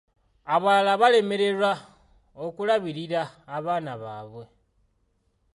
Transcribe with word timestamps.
Abalala 0.53 0.93
balemererwa 1.01 1.71
okulabirila 2.45 3.21
abaana 3.55 3.91
baabwe. 4.01 4.45